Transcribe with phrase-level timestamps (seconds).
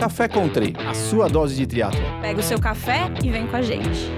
[0.00, 2.00] Café Country, a sua dose de triatlo.
[2.22, 4.10] Pega o seu café e vem com a gente.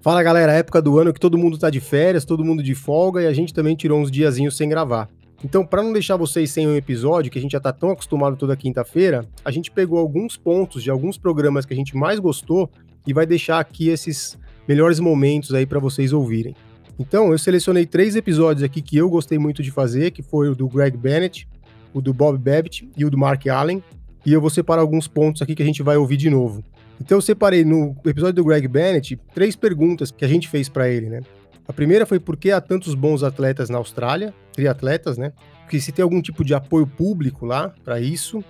[0.00, 3.20] Fala galera, época do ano que todo mundo tá de férias, todo mundo de folga
[3.20, 5.08] e a gente também tirou uns diazinhos sem gravar.
[5.42, 8.36] Então, para não deixar vocês sem um episódio, que a gente já tá tão acostumado
[8.36, 12.70] toda quinta-feira, a gente pegou alguns pontos de alguns programas que a gente mais gostou
[13.04, 16.54] e vai deixar aqui esses melhores momentos aí para vocês ouvirem.
[16.96, 20.54] Então, eu selecionei três episódios aqui que eu gostei muito de fazer, que foi o
[20.54, 21.48] do Greg Bennett,
[21.92, 23.82] o do Bob Babbitt e o do Mark Allen,
[24.26, 26.64] e eu vou separar alguns pontos aqui que a gente vai ouvir de novo.
[27.00, 30.88] Então eu separei no episódio do Greg Bennett três perguntas que a gente fez para
[30.88, 31.20] ele, né?
[31.68, 35.32] A primeira foi por que há tantos bons atletas na Austrália, triatletas, né?
[35.68, 38.42] Que se tem algum tipo de apoio público lá para isso.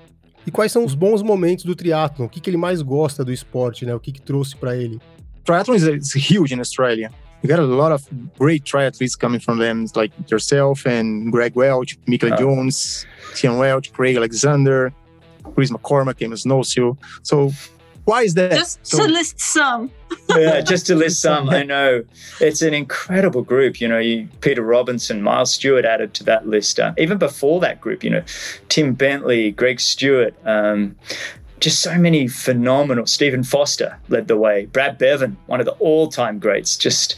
[0.46, 2.26] E quais são os bons momentos do triatlon?
[2.26, 3.94] O que, que ele mais gosta do esporte, né?
[3.94, 4.98] O que, que trouxe para ele?
[5.44, 7.10] Triathlon is, is huge in Australia.
[7.42, 8.02] You got a lot of
[8.38, 14.16] great triathletes coming from them, like yourself and Greg Welch, Michael Jones, Tian Welch, Craig
[14.16, 14.92] Alexander,
[15.56, 16.98] Chris McCormack, Emma Snowsill.
[17.22, 17.50] So
[18.04, 18.52] why is that?
[18.52, 19.90] Just so, to list some.
[20.28, 21.48] yeah, just to list some.
[21.48, 22.04] I know
[22.40, 23.80] it's an incredible group.
[23.80, 26.78] You know, you, Peter Robertson, Miles Stewart added to that list.
[26.78, 28.22] Uh, even before that group, you know,
[28.68, 30.34] Tim Bentley, Greg Stewart.
[30.44, 30.94] Um,
[31.58, 33.06] just so many phenomenal.
[33.06, 34.66] Stephen Foster led the way.
[34.66, 36.76] Brad Bevan, one of the all-time greats.
[36.76, 37.16] Just,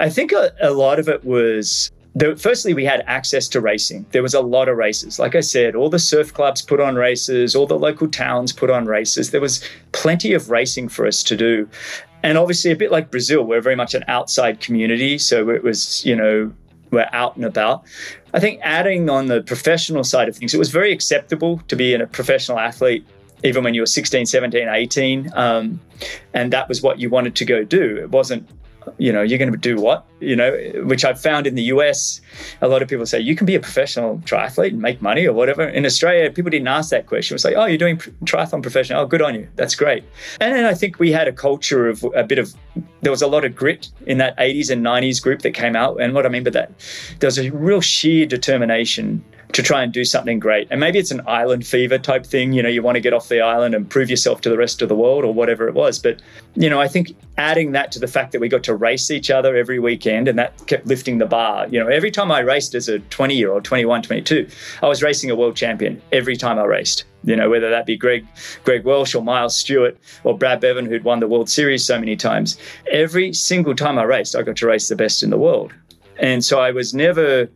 [0.00, 1.92] I think a, a lot of it was
[2.36, 4.06] firstly, we had access to racing.
[4.10, 5.18] There was a lot of races.
[5.18, 8.70] Like I said, all the surf clubs put on races, all the local towns put
[8.70, 9.30] on races.
[9.30, 11.68] There was plenty of racing for us to do.
[12.22, 15.18] And obviously, a bit like Brazil, we're very much an outside community.
[15.18, 16.52] So it was, you know,
[16.90, 17.84] we're out and about.
[18.34, 21.94] I think adding on the professional side of things, it was very acceptable to be
[21.94, 23.04] a professional athlete
[23.44, 25.30] even when you were 16, 17, 18.
[25.34, 25.80] Um,
[26.32, 27.96] and that was what you wanted to go do.
[27.96, 28.48] It wasn't
[28.98, 30.06] you know, you're going to do what?
[30.20, 30.52] You know,
[30.84, 32.20] which I've found in the US,
[32.60, 35.32] a lot of people say you can be a professional triathlete and make money or
[35.32, 35.62] whatever.
[35.68, 37.34] In Australia, people didn't ask that question.
[37.34, 39.02] It was like, oh, you're doing triathlon professional.
[39.02, 39.48] Oh, good on you.
[39.56, 40.04] That's great.
[40.40, 42.54] And then I think we had a culture of a bit of,
[43.00, 46.00] there was a lot of grit in that 80s and 90s group that came out.
[46.00, 46.72] And what I mean by that,
[47.20, 50.66] there was a real sheer determination to try and do something great.
[50.70, 52.52] And maybe it's an island fever type thing.
[52.52, 54.80] You know, you want to get off the island and prove yourself to the rest
[54.80, 55.98] of the world or whatever it was.
[55.98, 56.22] But,
[56.54, 59.30] you know, I think adding that to the fact that we got to race each
[59.30, 61.68] other every weekend and that kept lifting the bar.
[61.68, 64.48] You know, every time I raced as a 20 year old, 21, 22,
[64.82, 67.04] I was racing a world champion every time I raced.
[67.24, 68.26] You know, whether that be Greg,
[68.64, 72.16] Greg Welch or Miles Stewart or Brad Bevan, who'd won the World Series so many
[72.16, 72.58] times.
[72.90, 75.72] Every single time I raced, I got to race the best in the world.
[76.18, 77.48] And so I was never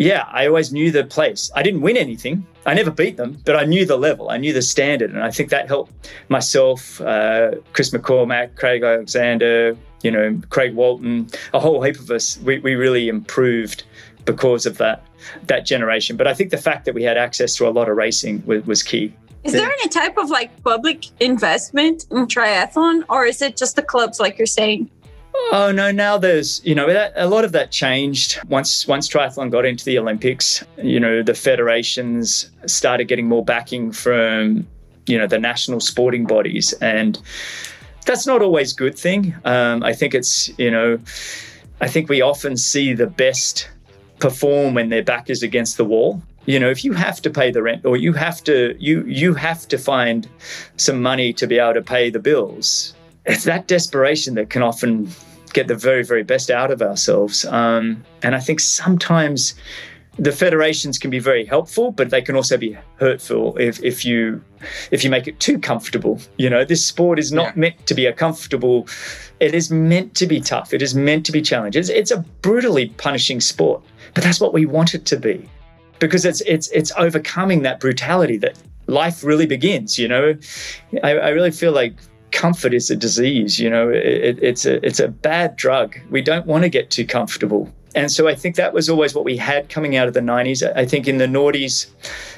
[0.00, 1.50] yeah, I always knew the place.
[1.54, 2.46] I didn't win anything.
[2.64, 4.30] I never beat them, but I knew the level.
[4.30, 9.76] I knew the standard, and I think that helped myself, uh, Chris McCormack, Craig Alexander,
[10.02, 12.38] you know, Craig Walton, a whole heap of us.
[12.38, 13.82] We, we really improved
[14.24, 15.04] because of that
[15.48, 16.16] that generation.
[16.16, 18.64] But I think the fact that we had access to a lot of racing was,
[18.64, 19.12] was key.
[19.44, 23.82] Is there any type of like public investment in triathlon, or is it just the
[23.82, 24.90] clubs, like you're saying?
[25.52, 25.90] Oh no!
[25.90, 29.84] Now there's you know that, a lot of that changed once once triathlon got into
[29.84, 30.64] the Olympics.
[30.76, 34.66] You know the federations started getting more backing from
[35.06, 37.20] you know the national sporting bodies, and
[38.06, 39.34] that's not always a good thing.
[39.44, 40.98] Um, I think it's you know
[41.80, 43.68] I think we often see the best
[44.18, 46.22] perform when their back is against the wall.
[46.46, 49.34] You know, if you have to pay the rent or you have to you you
[49.34, 50.28] have to find
[50.76, 52.94] some money to be able to pay the bills,
[53.26, 55.10] it's that desperation that can often
[55.52, 57.44] get the very, very best out of ourselves.
[57.44, 59.54] Um, and I think sometimes
[60.18, 64.42] the federations can be very helpful, but they can also be hurtful if, if you
[64.90, 66.20] if you make it too comfortable.
[66.36, 67.60] You know, this sport is not yeah.
[67.60, 68.86] meant to be a comfortable.
[69.38, 70.74] It is meant to be tough.
[70.74, 71.80] It is meant to be challenging.
[71.80, 73.82] It's, it's a brutally punishing sport,
[74.14, 75.48] but that's what we want it to be,
[76.00, 79.98] because it's it's it's overcoming that brutality that life really begins.
[79.98, 80.34] You know,
[81.02, 81.94] I, I really feel like
[82.32, 83.58] comfort is a disease.
[83.58, 85.98] You know, it, it's a it's a bad drug.
[86.10, 87.72] We don't want to get too comfortable.
[87.94, 90.62] And so I think that was always what we had coming out of the 90s.
[90.76, 91.88] I think in the noughties,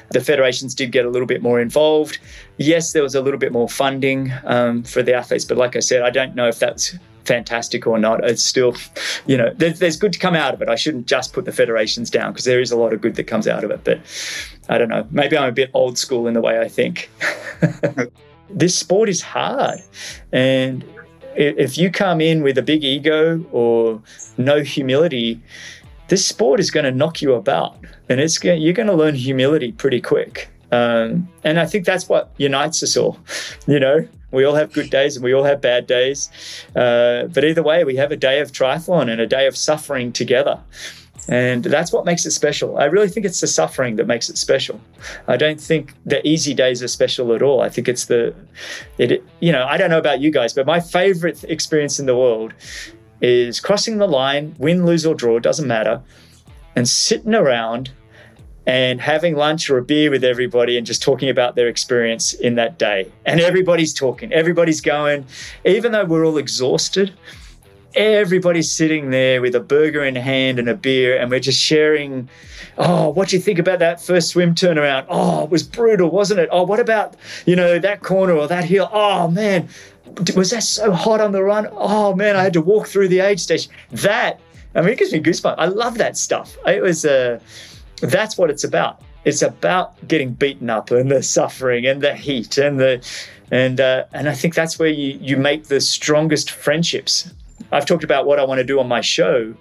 [0.09, 2.17] the federations did get a little bit more involved.
[2.57, 5.79] Yes, there was a little bit more funding um, for the athletes, but like I
[5.79, 8.23] said, I don't know if that's fantastic or not.
[8.27, 8.75] It's still,
[9.27, 10.69] you know, there's, there's good to come out of it.
[10.69, 13.25] I shouldn't just put the federations down because there is a lot of good that
[13.25, 13.83] comes out of it.
[13.83, 14.01] But
[14.69, 15.07] I don't know.
[15.11, 17.11] Maybe I'm a bit old school in the way I think.
[18.49, 19.79] this sport is hard.
[20.31, 20.83] And
[21.35, 24.01] if you come in with a big ego or
[24.37, 25.41] no humility,
[26.09, 27.77] this sport is going to knock you about,
[28.09, 30.49] and it's going, you're going to learn humility pretty quick.
[30.71, 33.19] Um, and I think that's what unites us all.
[33.67, 36.29] You know, we all have good days and we all have bad days,
[36.75, 40.11] uh, but either way, we have a day of triathlon and a day of suffering
[40.11, 40.59] together.
[41.29, 42.77] And that's what makes it special.
[42.77, 44.79] I really think it's the suffering that makes it special.
[45.27, 47.61] I don't think the easy days are special at all.
[47.61, 48.35] I think it's the,
[48.97, 52.15] it, you know, I don't know about you guys, but my favorite experience in the
[52.15, 52.53] world
[53.21, 56.01] is crossing the line, win, lose, or draw, doesn't matter,
[56.75, 57.91] and sitting around
[58.65, 62.55] and having lunch or a beer with everybody and just talking about their experience in
[62.55, 63.11] that day.
[63.25, 65.25] And everybody's talking, everybody's going,
[65.65, 67.13] even though we're all exhausted,
[67.95, 72.29] everybody's sitting there with a burger in hand and a beer, and we're just sharing.
[72.77, 75.05] Oh, what do you think about that first swim turnaround?
[75.07, 76.49] Oh, it was brutal, wasn't it?
[76.51, 78.89] Oh, what about, you know, that corner or that hill?
[78.91, 79.69] Oh, man,
[80.35, 81.67] was that so hot on the run?
[81.71, 83.71] Oh, man, I had to walk through the aid station.
[83.91, 84.39] That,
[84.73, 85.55] I mean, it gives me goosebumps.
[85.59, 86.57] I love that stuff.
[86.65, 87.39] It was, uh,
[88.01, 89.03] that's what it's about.
[89.23, 93.07] It's about getting beaten up and the suffering and the heat and the,
[93.51, 97.31] and uh, and I think that's where you you make the strongest friendships.
[97.73, 99.53] I've talked about what I want to do on my show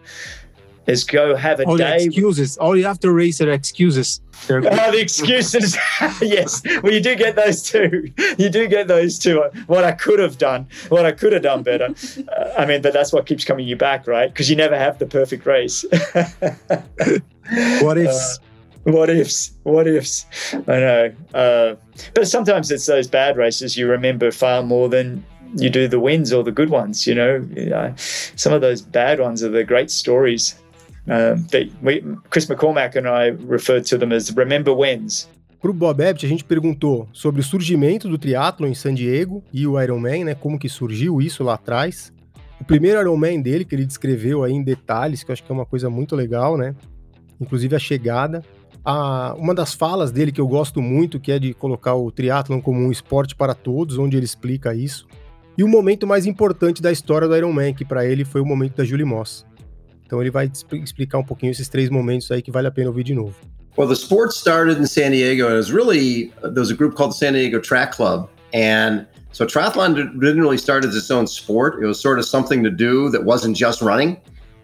[0.86, 2.04] is go have a All the day.
[2.04, 2.56] excuses.
[2.58, 4.20] All you have to raise are excuses.
[4.48, 5.76] They're Oh, the excuses.
[6.20, 6.60] yes.
[6.82, 8.12] Well, you do get those too.
[8.38, 9.44] You do get those too.
[9.66, 11.94] What I could have done, what I could have done better.
[12.36, 14.28] Uh, I mean, but that's what keeps coming you back, right?
[14.28, 15.84] Because you never have the perfect race.
[17.82, 18.40] what ifs.
[18.84, 19.52] what ifs?
[19.62, 20.26] What ifs?
[20.54, 21.12] I know.
[21.34, 21.74] Uh,
[22.14, 25.24] but sometimes it's those bad races you remember far more than
[25.56, 27.06] you do the wins or the good ones.
[27.06, 27.94] You know,
[28.36, 30.56] some of those bad ones are the great stories.
[31.06, 32.00] That we,
[32.30, 35.28] Chris McCormack and I referred to them as remember wins.
[35.60, 39.64] Pro Bob Abbott, a gente perguntou sobre o surgimento do triatlo em San Diego e
[39.66, 40.34] o Ironman, né?
[40.34, 42.12] Como que surgiu isso lá atrás.
[42.60, 45.54] O primeiro Ironman dele, que ele descreveu aí em detalhes, que eu acho que é
[45.54, 46.74] uma coisa muito legal, né?
[47.40, 48.42] Inclusive a chegada.
[48.84, 52.60] A, uma das falas dele que eu gosto muito, que é de colocar o triatlon
[52.60, 55.06] como um esporte para todos, onde ele explica isso.
[55.56, 58.76] E o momento mais importante da história do Ironman, que para ele foi o momento
[58.76, 59.44] da Julie Moss.
[60.06, 62.88] Então ele vai expl- explicar um pouquinho esses três momentos aí que vale a pena
[62.88, 63.34] ouvir de novo.
[63.76, 66.94] Well, the sport started in San Diego, and it was really there was a group
[66.94, 71.26] called the San Diego Track Club, and so triathlon didn't really start as its own
[71.26, 71.82] sport.
[71.82, 74.18] It was sort of something to do that wasn't just running.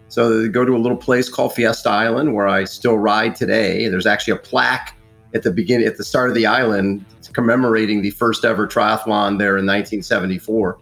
[0.09, 3.87] So they go to a little place called Fiesta Island, where I still ride today.
[3.89, 4.95] There's actually a plaque
[5.33, 9.57] at the beginning, at the start of the island, commemorating the first ever triathlon there
[9.57, 10.77] in 1974.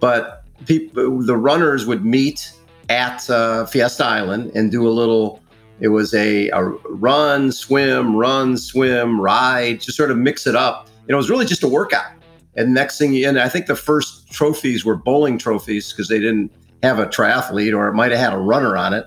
[0.00, 2.52] But people, the runners would meet
[2.88, 5.40] at uh, Fiesta Island and do a little
[5.80, 10.88] it was a, a run, swim, run, swim, ride, just sort of mix it up.
[11.08, 12.12] Know, it was really just a workout.
[12.54, 16.18] And next thing, you- and I think the first trophies were bowling trophies because they
[16.18, 19.06] didn't have a triathlete or it might have had a runner on it.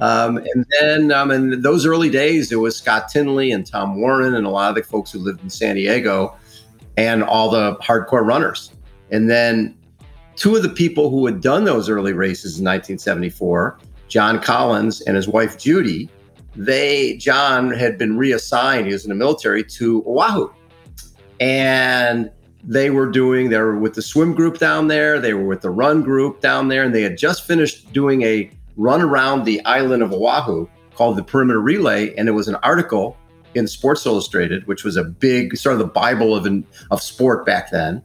[0.00, 4.34] Um, and then um, in those early days, it was Scott Tinley and Tom Warren
[4.34, 6.36] and a lot of the folks who lived in San Diego
[6.96, 8.72] and all the hardcore runners.
[9.10, 9.76] And then
[10.36, 13.78] two of the people who had done those early races in 1974
[14.08, 16.08] John Collins and his wife Judy,
[16.56, 18.86] they John had been reassigned.
[18.86, 20.50] He was in the military to Oahu,
[21.40, 22.30] and
[22.64, 23.50] they were doing.
[23.50, 25.20] They were with the swim group down there.
[25.20, 28.50] They were with the run group down there, and they had just finished doing a
[28.78, 33.16] run around the island of Oahu called the Perimeter Relay, and it was an article
[33.54, 36.48] in Sports Illustrated, which was a big sort of the Bible of
[36.90, 38.02] of sport back then.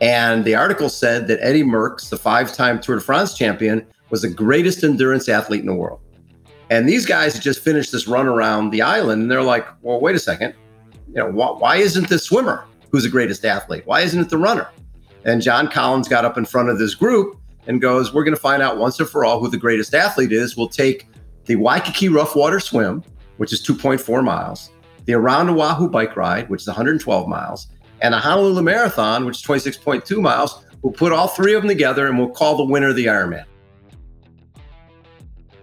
[0.00, 4.28] And the article said that Eddie Merckx, the five-time Tour de France champion, was the
[4.28, 6.00] greatest endurance athlete in the world.
[6.70, 10.16] And these guys just finished this run around the island, and they're like, "Well, wait
[10.16, 10.54] a second,
[11.08, 13.82] you know, wh- why isn't the swimmer who's the greatest athlete?
[13.84, 14.66] Why isn't it the runner?"
[15.24, 18.40] And John Collins got up in front of this group and goes, "We're going to
[18.40, 20.56] find out once and for all who the greatest athlete is.
[20.56, 21.08] We'll take
[21.46, 23.02] the Waikiki Rough Water Swim,
[23.36, 24.70] which is 2.4 miles,
[25.04, 27.68] the Around Oahu Bike Ride, which is 112 miles,
[28.02, 30.64] and the Honolulu Marathon, which is 26.2 miles.
[30.82, 33.44] We'll put all three of them together, and we'll call the winner the Ironman."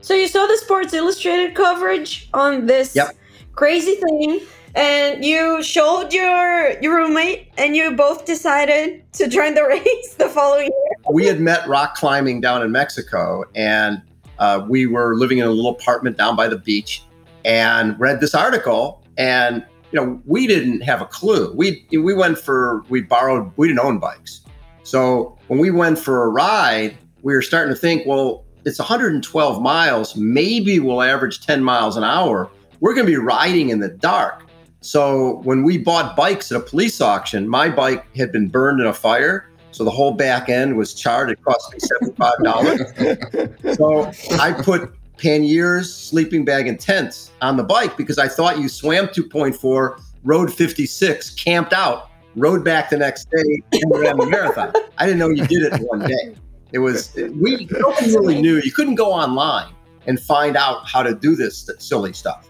[0.01, 3.15] So you saw the Sports Illustrated coverage on this Yep.
[3.55, 4.41] crazy thing,
[4.75, 10.29] and you showed your your roommate, and you both decided to join the race the
[10.29, 11.13] following year.
[11.13, 14.01] we had met rock climbing down in Mexico, and
[14.39, 17.03] uh, we were living in a little apartment down by the beach,
[17.45, 19.03] and read this article.
[19.17, 21.53] And you know, we didn't have a clue.
[21.55, 23.51] We we went for we borrowed.
[23.57, 24.41] We didn't own bikes,
[24.83, 29.61] so when we went for a ride, we were starting to think, well, it's 112
[29.61, 30.15] miles.
[30.15, 32.49] Maybe we'll average 10 miles an hour.
[32.79, 34.45] We're going to be riding in the dark.
[34.83, 38.87] So when we bought bikes at a police auction, my bike had been burned in
[38.87, 39.49] a fire.
[39.71, 41.31] So the whole back end was charred.
[41.31, 43.75] It cost me $75.
[43.77, 48.67] so I put panniers, sleeping bag, and tents on the bike because I thought you
[48.67, 54.73] swam 2.4, rode 56, camped out, rode back the next day, and ran the marathon.
[54.97, 56.35] I didn't know you did it in one day.
[56.73, 58.59] It was we nobody really knew.
[58.59, 59.73] You couldn't go online.
[60.05, 62.49] and find out how to do this silly stuff.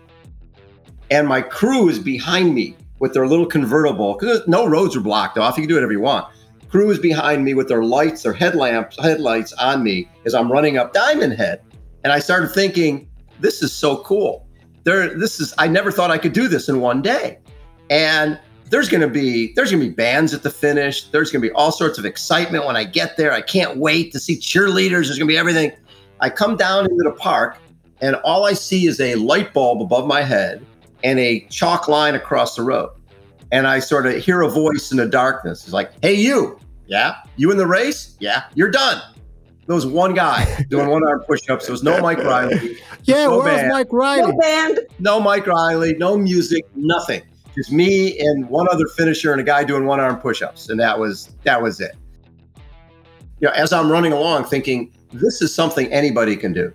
[1.11, 5.37] And my crew is behind me with their little convertible because no roads are blocked
[5.37, 5.57] off.
[5.57, 6.27] You can do whatever you want.
[6.69, 10.77] Crew is behind me with their lights, their headlamps, headlights on me as I'm running
[10.77, 11.61] up Diamond Head.
[12.03, 13.07] And I started thinking,
[13.39, 14.47] this is so cool.
[14.83, 17.39] There, this is I never thought I could do this in one day.
[17.89, 21.09] And there's gonna be there's gonna be bands at the finish.
[21.09, 23.31] There's gonna be all sorts of excitement when I get there.
[23.31, 25.05] I can't wait to see cheerleaders.
[25.05, 25.71] There's gonna be everything.
[26.21, 27.57] I come down into the park
[28.01, 30.65] and all I see is a light bulb above my head
[31.03, 32.89] and a chalk line across the road.
[33.51, 35.63] And I sort of hear a voice in the darkness.
[35.63, 36.59] It's like, hey, you.
[36.87, 37.15] Yeah.
[37.35, 38.15] You in the race?
[38.19, 38.43] Yeah.
[38.55, 39.01] You're done.
[39.67, 41.65] There was one guy doing one arm push ups.
[41.67, 42.77] There was no Mike Reilly.
[43.03, 43.69] Yeah, No where's band.
[43.73, 44.33] Mike No Reilly?
[44.41, 44.79] band.
[44.99, 47.21] No Mike Reilly, no music, nothing.
[47.53, 50.69] Just me and one other finisher and a guy doing one arm push ups.
[50.69, 51.95] And that was that was it.
[53.39, 56.73] You know, as I'm running along thinking, this is something anybody can do.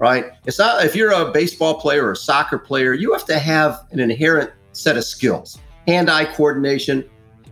[0.00, 0.32] Right?
[0.46, 3.86] It's not if you're a baseball player or a soccer player, you have to have
[3.90, 5.58] an inherent set of skills.
[5.86, 7.04] Hand-eye coordination.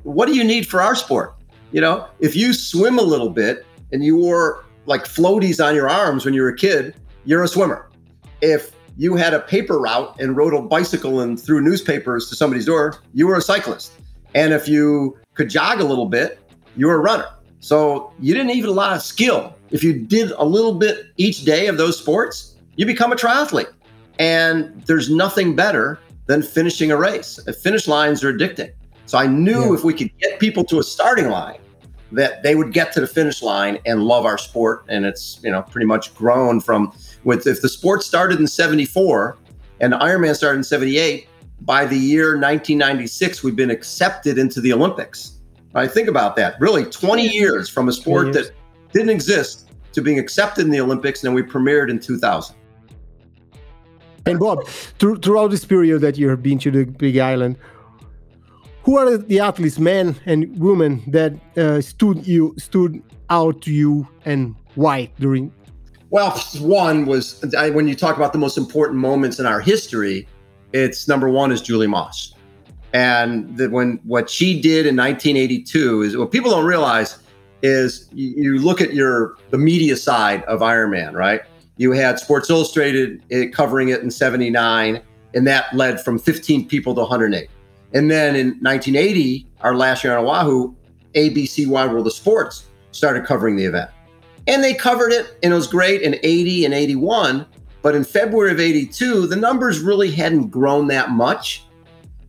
[0.03, 1.35] What do you need for our sport?
[1.73, 5.91] You know, if you swim a little bit and you wore like floaties on your
[5.91, 6.95] arms when you were a kid,
[7.27, 7.91] you're a swimmer.
[8.41, 12.65] If you had a paper route and rode a bicycle and threw newspapers to somebody's
[12.65, 13.93] door, you were a cyclist.
[14.35, 16.41] And if you could jog a little bit,
[16.77, 17.29] you were a runner.
[17.61, 19.55] So you didn't need a lot of skill.
[19.71, 23.73] If you did a little bit each day of those sports, you become a triathlete.
[24.19, 27.39] And there's nothing better than finishing a race.
[27.47, 28.71] Uh, Finish lines are addicting.
[29.07, 29.75] So I knew Yeah.
[29.75, 31.59] if we could get people to a starting line,
[32.13, 34.85] that they would get to the finish line and love our sport.
[34.89, 36.93] And it's, you know, pretty much grown from
[37.25, 39.37] with if the sport started in 74
[39.81, 41.29] and Ironman started in 78,
[41.61, 45.33] by the year 1996, we've been accepted into the Olympics.
[45.75, 45.91] Right?
[45.91, 46.59] Think about that.
[46.61, 48.53] Really 20 years from a sport that
[48.93, 52.57] didn't exist to being accepted in the Olympics, and then we premiered in 2000.
[54.27, 57.57] And Bob, through, throughout this period that you have been to the Big Island,
[58.83, 64.09] who are the athletes, men and women, that uh, stood you stood out to you,
[64.25, 65.53] and why during?
[66.11, 66.31] Well,
[66.61, 70.27] one was I, when you talk about the most important moments in our history,
[70.73, 72.35] it's number one is Julie Moss,
[72.93, 77.19] and that when what she did in 1982 is what people don't realize
[77.63, 81.43] is you, look at your the media side of Ironman, right?
[81.77, 85.01] You had Sports Illustrated eh, covering it in '79,
[85.35, 87.49] and that led from 15 people to 108.
[87.95, 90.75] And then in 1980, our last year on Oahu,
[91.15, 93.91] ABC Wide World of Sports started covering the event
[94.49, 97.47] and they covered it and it was great in 80 and 81
[97.83, 101.65] but in february of 82 the numbers really hadn't grown that much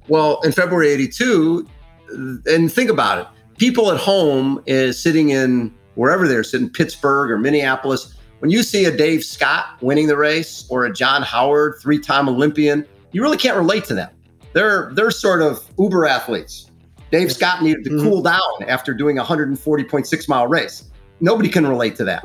[0.08, 1.68] well in february 82
[2.46, 3.28] and think about it
[3.60, 8.86] people at home is sitting in wherever they're sitting pittsburgh or minneapolis when you see
[8.86, 13.58] a dave scott winning the race or a john howard three-time olympian you really can't
[13.58, 14.10] relate to them
[14.54, 16.72] they're they're sort of uber athletes
[17.12, 18.02] dave scott needed to Mhm.
[18.04, 20.86] cool down after doing a 140.6 mile race
[21.22, 22.24] nobody can relate to that.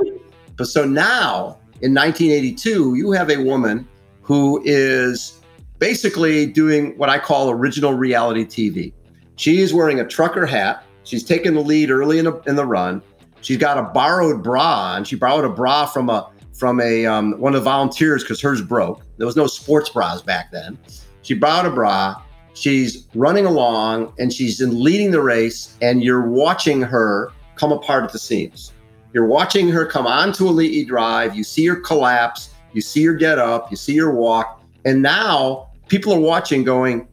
[0.56, 3.88] But so now in 1982, you have a woman
[4.22, 5.40] who is
[5.80, 8.92] basically doing what I call original reality TV.
[9.34, 10.83] She is wearing a trucker hat.
[11.04, 13.02] She's taking the lead early in the, in the run.
[13.40, 15.04] She's got a borrowed bra on.
[15.04, 18.62] She borrowed a bra from a from a um, one of the volunteers because hers
[18.62, 19.02] broke.
[19.18, 20.78] There was no sports bras back then.
[21.22, 22.22] She borrowed a bra.
[22.54, 28.04] She's running along and she's in leading the race, and you're watching her come apart
[28.04, 28.72] at the seams.
[29.12, 31.36] You're watching her come onto Elite E Drive.
[31.36, 32.50] You see her collapse.
[32.72, 33.70] You see her get up.
[33.70, 34.62] You see her walk.
[34.84, 37.06] And now people are watching, going,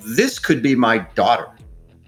[0.00, 1.48] This could be my daughter.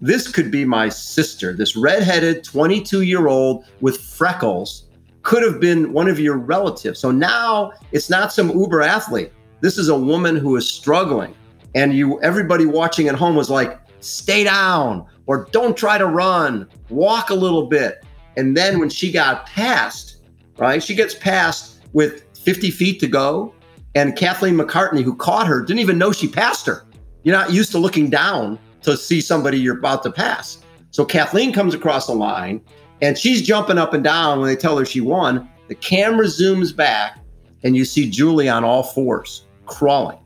[0.00, 1.52] This could be my sister.
[1.52, 4.84] This redheaded 22 year old with freckles
[5.22, 7.00] could have been one of your relatives.
[7.00, 9.32] So now it's not some uber athlete.
[9.60, 11.34] This is a woman who is struggling.
[11.74, 16.68] And you, everybody watching at home was like, stay down or don't try to run,
[16.90, 18.04] walk a little bit.
[18.36, 20.18] And then when she got past,
[20.58, 23.54] right, she gets past with 50 feet to go.
[23.94, 26.84] And Kathleen McCartney, who caught her, didn't even know she passed her.
[27.24, 30.58] You're not used to looking down to see somebody you're about to pass.
[30.90, 32.60] So Kathleen comes across the line
[33.02, 35.48] and she's jumping up and down when they tell her she won.
[35.68, 37.18] The camera zooms back
[37.62, 40.18] and you see Julie on all fours crawling.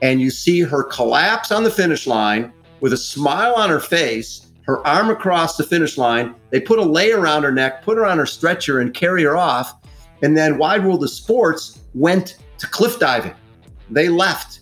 [0.00, 4.46] And you see her collapse on the finish line with a smile on her face,
[4.62, 6.34] her arm across the finish line.
[6.50, 9.36] They put a lei around her neck, put her on her stretcher, and carry her
[9.36, 9.74] off.
[10.22, 13.34] And then Wide World of Sports went to cliff diving.
[13.90, 14.60] They left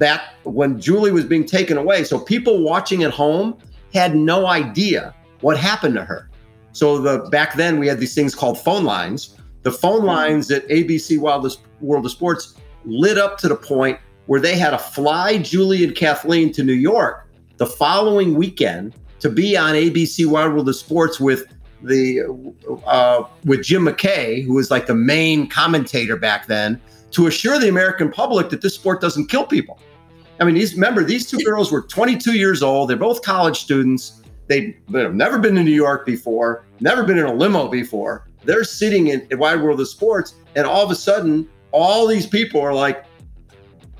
[0.00, 2.04] that when Julie was being taken away.
[2.04, 3.56] So people watching at home
[3.94, 6.28] had no idea what happened to her.
[6.72, 10.66] So the back then we had these things called phone lines, the phone lines at
[10.68, 12.54] ABC Wildest World of Sports
[12.84, 16.72] lit up to the point where they had to fly Julie and Kathleen to New
[16.72, 17.28] York
[17.58, 21.44] the following weekend to be on ABC Wide World of Sports with
[21.82, 22.22] the
[22.86, 26.80] uh, with Jim McKay, who was like the main commentator back then,
[27.10, 29.78] to assure the American public that this sport doesn't kill people.
[30.40, 32.88] I mean, these remember these two girls were 22 years old.
[32.88, 34.22] They're both college students.
[34.48, 38.26] They, have never been to New York before, never been in a limo before.
[38.44, 42.26] They're sitting in, in Wide World of Sports, and all of a sudden, all these
[42.26, 43.04] people are like,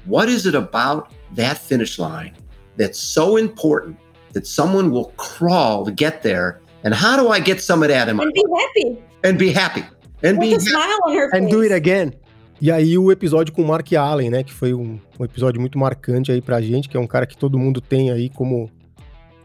[0.07, 2.33] "What is it about that finish line
[2.77, 3.97] that's so important
[4.33, 6.63] that someone will crawl to get there?
[6.83, 9.03] And how do I get some of that in my And be happy.
[9.23, 9.85] and be happy
[10.23, 10.65] and With be a happy?
[10.65, 11.39] smile on her face.
[11.41, 12.15] And do it again.
[12.61, 14.45] E aí o episódio com o Mark Allen, né?
[14.45, 17.37] Que foi um, um episódio muito marcante aí pra gente, que é um cara que
[17.37, 18.71] todo mundo tem aí como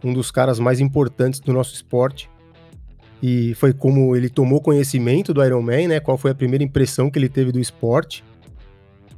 [0.03, 2.29] um dos caras mais importantes do nosso esporte.
[3.23, 5.99] E foi como ele tomou conhecimento do Iron Man, né?
[6.01, 8.21] Qual foi a primeira impressão que ele teve do esporte.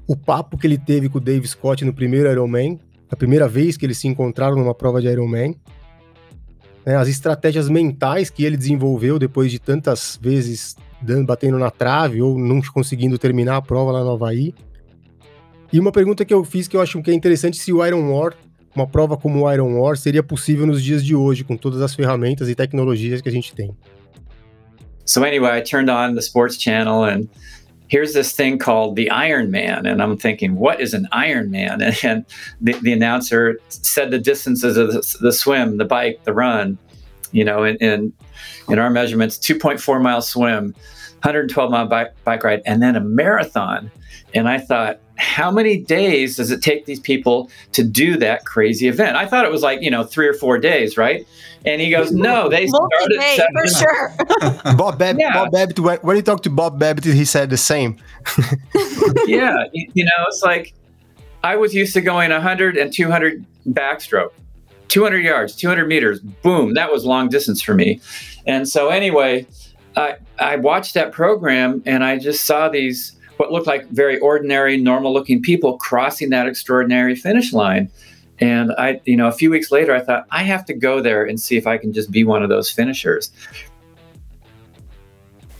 [0.05, 2.77] O papo que ele teve com o Dave Scott no primeiro Iron Man,
[3.09, 5.55] a primeira vez que eles se encontraram numa prova de Iron Man.
[6.85, 12.21] Né, as estratégias mentais que ele desenvolveu depois de tantas vezes dando, batendo na trave
[12.21, 14.53] ou não conseguindo terminar a prova lá no Havaí.
[15.71, 18.11] E uma pergunta que eu fiz que eu acho que é interessante se o Iron
[18.11, 18.33] War,
[18.75, 21.93] uma prova como o Iron War, seria possível nos dias de hoje, com todas as
[21.93, 23.75] ferramentas e tecnologias que a gente tem.
[25.05, 27.27] So anyway, I turned on the sports channel and
[27.87, 29.85] here's this thing called the Iron Man.
[29.85, 31.81] And I'm thinking, what is an Iron Man?
[32.03, 32.25] And,
[32.61, 36.77] the, the announcer said the distances of the, the swim, the bike, the run,
[37.31, 38.13] you know, in, in,
[38.69, 40.73] in our measurements, 2.4 mile swim,
[41.21, 43.91] 112 mile bike, bike ride, and then a marathon.
[44.33, 48.87] And I thought, how many days does it take these people to do that crazy
[48.87, 49.15] event?
[49.15, 51.25] I thought it was like, you know, three or four days, right?
[51.65, 54.75] And he goes, no, they started Multi-day, seven for sure.
[54.75, 55.33] Bob Babbitt, Yeah.
[55.33, 57.97] Bob Babbitt when, when you talked to Bob Babbitt, he said the same.
[59.25, 60.73] yeah, you, you know, it's like
[61.43, 64.31] I was used to going 100 and 200 backstroke,
[64.89, 67.99] 200 yards, 200 meters, boom, that was long distance for me.
[68.45, 69.45] And so, anyway,
[69.95, 74.77] I, I watched that program and I just saw these, what looked like very ordinary,
[74.77, 77.89] normal looking people crossing that extraordinary finish line.
[78.39, 81.25] And I, you know, a few weeks later, I thought, I have to go there
[81.25, 83.31] and see if I can just be one of those finishers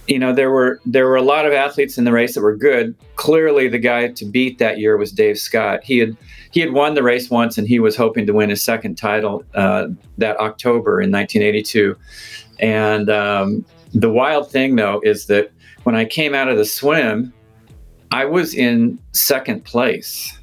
[0.08, 2.56] you know there were there were a lot of athletes in the race that were
[2.56, 2.96] good.
[3.15, 5.84] Clearly the guy to beat that year was dave scott.
[5.84, 6.17] He had
[6.52, 9.43] he had won the race once and he was hoping to win his second title
[9.54, 11.96] uh, that october in 1982
[12.60, 15.52] and um, the wild thing though is that
[15.84, 17.32] when i came out of the swim
[18.12, 20.38] i was in second place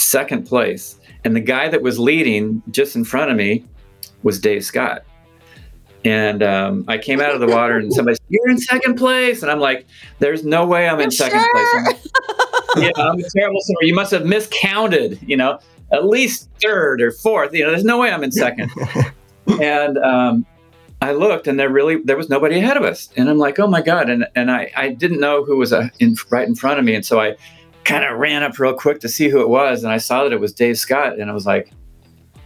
[0.00, 0.98] second place.
[1.24, 3.64] And the guy that was leading just in front of me
[4.22, 5.04] was dave scott
[6.04, 9.42] and um, I came out of the water, and somebody said, "You're in second place,"
[9.42, 9.86] and I'm like,
[10.18, 11.52] "There's no way I'm in You're second sure?
[11.52, 12.00] place." I'm like,
[12.76, 13.82] yeah, I'm a terrible swimmer.
[13.82, 15.18] You must have miscounted.
[15.26, 15.58] You know,
[15.92, 17.52] at least third or fourth.
[17.52, 18.70] You know, there's no way I'm in second.
[19.60, 20.46] and um,
[21.02, 23.66] I looked, and there really there was nobody ahead of us, and I'm like, "Oh
[23.66, 26.78] my god!" And and I I didn't know who was uh, in right in front
[26.78, 27.36] of me, and so I
[27.84, 30.32] kind of ran up real quick to see who it was, and I saw that
[30.32, 31.72] it was Dave Scott, and I was like,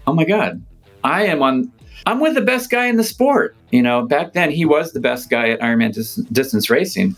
[0.06, 0.62] "Oh my god,
[1.02, 1.72] I am on."
[2.06, 3.56] I'm with the best guy in the sport.
[3.70, 7.16] You know, back then he was the best guy at Ironman dis- distance racing,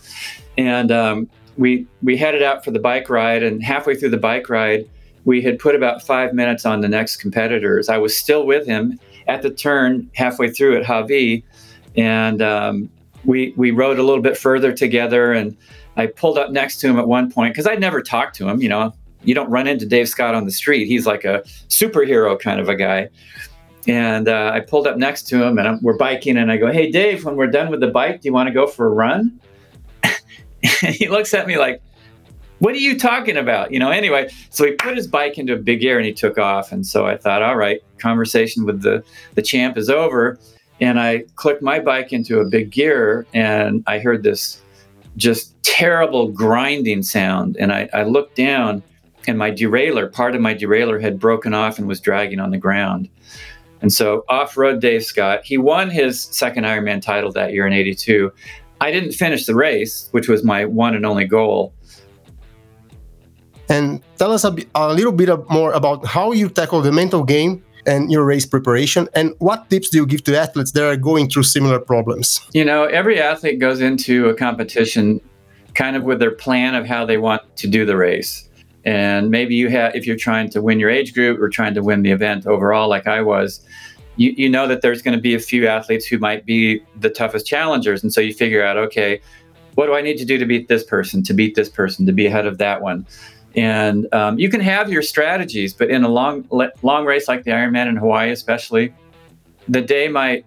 [0.57, 3.43] and um, we we headed out for the bike ride.
[3.43, 4.89] And halfway through the bike ride,
[5.25, 7.89] we had put about five minutes on the next competitors.
[7.89, 11.43] I was still with him at the turn halfway through at Hawi,
[11.95, 12.89] and um,
[13.25, 15.33] we we rode a little bit further together.
[15.33, 15.55] And
[15.97, 18.61] I pulled up next to him at one point because I'd never talked to him.
[18.61, 20.85] You know, you don't run into Dave Scott on the street.
[20.85, 23.09] He's like a superhero kind of a guy.
[23.87, 26.37] And uh, I pulled up next to him and I'm, we're biking.
[26.37, 28.53] And I go, Hey, Dave, when we're done with the bike, do you want to
[28.53, 29.39] go for a run?
[30.81, 31.81] he looks at me like,
[32.59, 33.71] What are you talking about?
[33.71, 36.37] You know, anyway, so he put his bike into a big gear and he took
[36.37, 36.71] off.
[36.71, 39.03] And so I thought, All right, conversation with the,
[39.35, 40.37] the champ is over.
[40.79, 44.61] And I clicked my bike into a big gear and I heard this
[45.15, 47.57] just terrible grinding sound.
[47.57, 48.83] And I, I looked down
[49.27, 52.57] and my derailleur, part of my derailleur had broken off and was dragging on the
[52.57, 53.09] ground.
[53.81, 57.73] And so off rode Dave Scott, he won his second Ironman title that year in
[57.73, 58.31] 82.
[58.81, 61.73] I didn't finish the race, which was my one and only goal.
[63.69, 64.51] And tell us a,
[64.93, 69.33] little bit more about how you tackle the mental game and your race preparation, and
[69.39, 72.41] what tips do you give to athletes that are going through similar problems?
[72.53, 75.21] You know, every athlete goes into a competition
[75.73, 78.49] kind of with their plan of how they want to do the race.
[78.87, 81.83] And maybe you have, if you're trying to win your age group or trying to
[81.83, 83.59] win the event overall, like I was,
[84.15, 87.09] you, you know that there's going to be a few athletes who might be the
[87.09, 88.01] toughest challengers.
[88.01, 89.19] And so you figure out, okay,
[89.75, 92.13] what do I need to do to beat this person, to beat this person, to
[92.13, 93.05] be ahead of that one?
[93.57, 96.47] And um, you can have your strategies, but in a long
[96.81, 98.93] long race like the Ironman in Hawaii, especially,
[99.67, 100.45] the day might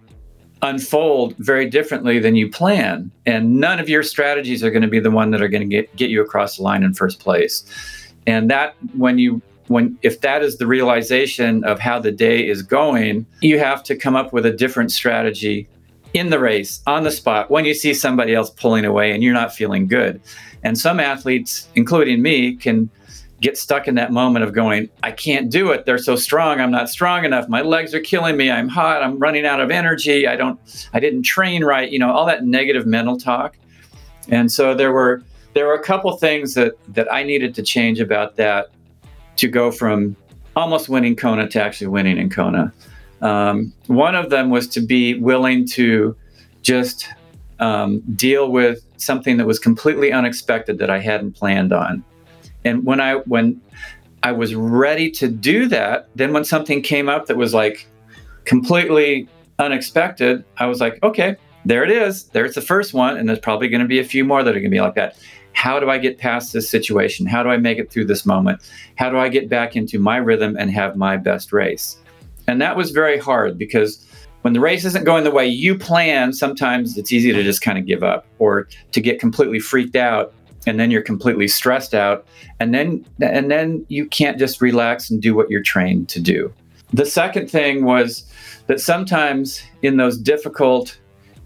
[0.63, 4.99] unfold very differently than you plan, and none of your strategies are going to be
[4.99, 7.65] the one that are going to get get you across the line in first place.
[8.27, 12.61] And that when you when if that is the realization of how the day is
[12.61, 15.67] going, you have to come up with a different strategy
[16.13, 19.33] in the race on the spot when you see somebody else pulling away and you're
[19.33, 20.19] not feeling good.
[20.63, 22.89] And some athletes, including me, can
[23.39, 25.85] get stuck in that moment of going, I can't do it.
[25.85, 26.61] They're so strong.
[26.61, 27.49] I'm not strong enough.
[27.49, 28.51] My legs are killing me.
[28.51, 29.01] I'm hot.
[29.01, 30.27] I'm running out of energy.
[30.27, 30.59] I don't
[30.93, 33.57] I didn't train right, you know, all that negative mental talk.
[34.29, 35.23] And so there were
[35.53, 38.69] there were a couple things that that I needed to change about that
[39.37, 40.15] to go from
[40.55, 42.73] almost winning Kona to actually winning in Kona.
[43.21, 46.15] Um, one of them was to be willing to
[46.61, 47.07] just
[47.59, 52.03] um, deal with something that was completely unexpected that I hadn't planned on.
[52.65, 53.61] And when I when
[54.23, 57.87] I was ready to do that, then when something came up that was like
[58.45, 59.27] completely
[59.59, 61.35] unexpected, I was like, okay,
[61.65, 62.25] there it is.
[62.25, 64.59] There's the first one, and there's probably going to be a few more that are
[64.59, 65.17] going to be like that.
[65.53, 67.25] How do I get past this situation?
[67.25, 68.61] How do I make it through this moment?
[68.95, 71.97] How do I get back into my rhythm and have my best race?
[72.47, 74.05] And that was very hard because
[74.41, 77.77] when the race isn't going the way you plan, sometimes it's easy to just kind
[77.77, 80.33] of give up or to get completely freaked out
[80.67, 82.25] and then you're completely stressed out
[82.59, 86.53] and then and then you can't just relax and do what you're trained to do.
[86.93, 88.25] The second thing was
[88.67, 90.97] that sometimes in those difficult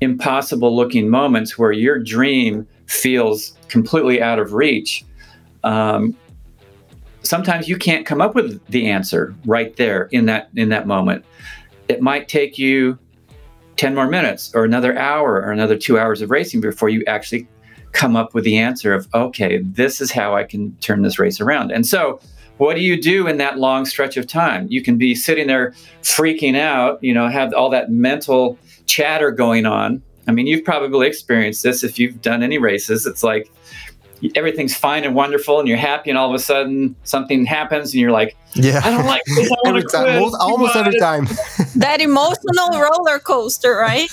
[0.02, 5.04] impossible looking moments where your dream feels completely out of reach,
[5.64, 6.16] um,
[7.24, 11.26] sometimes you can't come up with the answer right there in that in that moment.
[11.88, 12.98] It might take you
[13.78, 17.48] 10 more minutes or another hour or another 2 hours of racing before you actually
[17.92, 21.42] come up with the answer of okay, this is how I can turn this race
[21.42, 21.72] around.
[21.72, 22.20] And so
[22.58, 24.68] what do you do in that long stretch of time?
[24.70, 25.72] You can be sitting there
[26.02, 30.02] freaking out, you know, have all that mental chatter going on.
[30.28, 33.06] I mean, you've probably experienced this if you've done any races.
[33.06, 33.52] It's like
[34.36, 38.02] everything's fine and wonderful and you're happy and all of a sudden something happens and
[38.02, 40.16] you're like yeah i don't like this I every time quit.
[40.16, 41.26] almost, almost every time
[41.76, 44.10] That emotional roller coaster, right?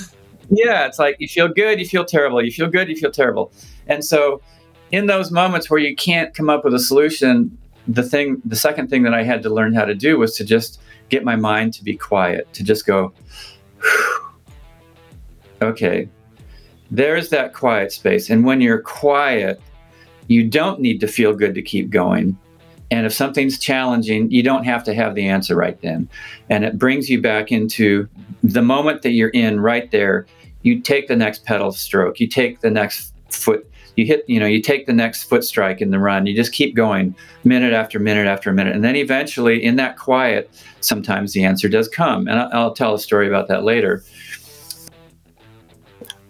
[0.50, 3.52] yeah it's like you feel good you feel terrible you feel good you feel terrible
[3.86, 4.42] and so
[4.90, 7.56] in those moments where you can't come up with a solution
[7.88, 10.44] the thing the second thing that i had to learn how to do was to
[10.44, 13.12] just get my mind to be quiet to just go
[15.62, 16.08] okay
[16.90, 19.60] there's that quiet space and when you're quiet
[20.28, 22.36] you don't need to feel good to keep going.
[22.90, 26.08] And if something's challenging, you don't have to have the answer right then.
[26.50, 28.08] And it brings you back into
[28.42, 30.26] the moment that you're in right there.
[30.62, 34.46] You take the next pedal stroke, you take the next foot, you hit, you know,
[34.46, 36.26] you take the next foot strike in the run.
[36.26, 38.74] You just keep going minute after minute after minute.
[38.74, 42.28] And then eventually, in that quiet, sometimes the answer does come.
[42.28, 44.04] And I'll tell a story about that later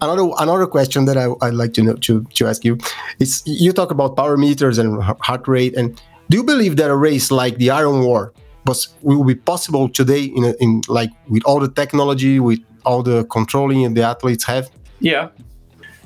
[0.03, 2.79] another another question that I, would like to know to, to ask you
[3.19, 6.97] is you talk about power meters and heart rate and do you believe that a
[6.97, 8.33] race like the Iron War
[8.67, 13.03] was will be possible today in, a, in like with all the technology with all
[13.03, 14.71] the controlling the athletes have?
[15.01, 15.29] Yeah.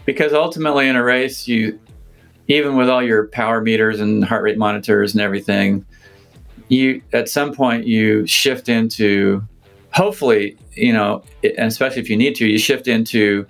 [0.04, 1.78] Because ultimately in a race you
[2.48, 5.84] even with all your power meters and heart rate monitors and everything
[6.68, 9.42] you at some point you shift into
[9.92, 13.46] hopefully you know and especially if you need to you shift into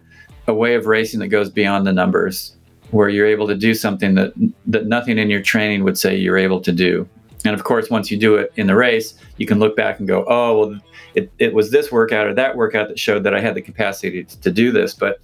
[0.46, 2.56] a way of racing that goes beyond the numbers,
[2.90, 4.32] where you're able to do something that
[4.66, 7.08] that nothing in your training would say you're able to do.
[7.44, 10.08] And of course, once you do it in the race, you can look back and
[10.08, 10.80] go, "Oh, well,
[11.14, 14.24] it, it was this workout or that workout that showed that I had the capacity
[14.24, 15.20] to, to do this." But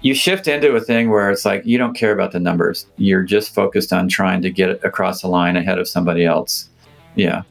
[0.00, 2.86] you shift into a thing where it's like you don't care about the numbers.
[2.96, 6.68] You're just focused on trying to get across the line ahead of somebody else.
[7.16, 7.42] Yeah.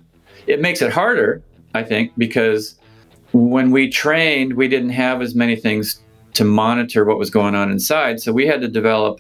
[0.46, 1.42] It makes it harder,
[1.74, 2.76] I think, because
[3.34, 6.02] when we trained, we didn't have as many things
[6.38, 8.20] to monitor what was going on inside.
[8.20, 9.20] So we had to develop,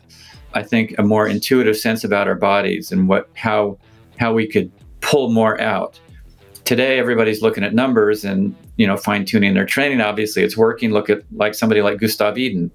[0.53, 3.79] I think, a more intuitive sense about our bodies and what how
[4.17, 5.99] how we could pull more out.
[6.63, 9.99] Today, everybody's looking at numbers and you know fine tuning their training.
[9.99, 10.91] Obviously, it's working.
[10.91, 12.69] Look at like somebody like Gustav Iden.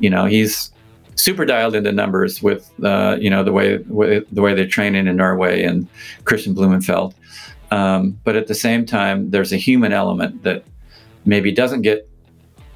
[0.00, 0.70] You know, he's
[1.14, 5.06] super dialed into numbers with uh, you know the way, way the way they're training
[5.06, 5.88] in Norway and
[6.24, 7.14] Kristian Blummenfelt.
[7.70, 10.64] Um, but at the same time, there's a human element that
[11.24, 12.07] maybe doesn't get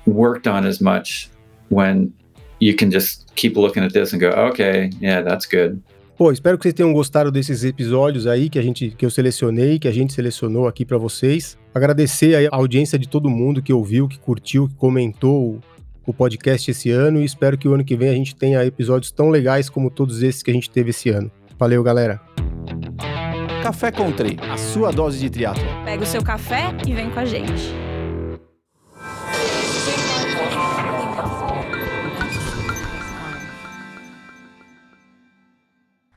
[0.07, 1.31] worked on as much
[1.71, 2.13] when
[2.61, 5.81] you can just keep looking at this and go, okay, yeah, that's good.
[6.17, 9.79] Pô, espero que vocês tenham gostado desses episódios aí que a gente que eu selecionei,
[9.79, 11.59] que a gente selecionou aqui para vocês.
[11.75, 15.59] Agradecer a audiência de todo mundo que ouviu, que curtiu, que comentou
[16.07, 19.11] o podcast esse ano e espero que o ano que vem a gente tenha episódios
[19.11, 21.31] tão legais como todos esses que a gente teve esse ano.
[21.59, 22.21] Valeu, galera.
[23.63, 25.65] Café Country, a sua dose de triatlo.
[25.85, 27.92] Pega o seu café e vem com a gente.